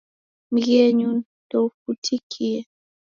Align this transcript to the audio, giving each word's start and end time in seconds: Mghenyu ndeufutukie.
Mghenyu 0.53 1.09
ndeufutukie. 1.45 2.59